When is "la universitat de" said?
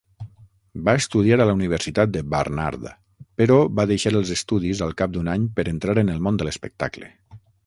1.49-2.23